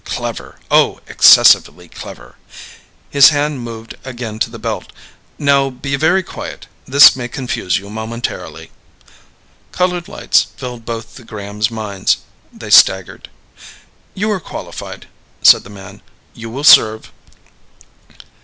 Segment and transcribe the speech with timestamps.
[0.03, 0.55] "Clever!
[0.71, 2.33] Oh, excessively clever!"
[3.11, 4.91] His hand moved again to the belt.
[5.37, 6.65] "Now be very quiet.
[6.87, 8.71] This may confuse you momentarily."
[9.71, 12.17] Colored lights filled both the Grahams' minds.
[12.51, 13.29] They staggered.
[14.15, 15.07] "You are qualified,"
[15.43, 16.01] said the man.
[16.33, 17.11] "You will serve."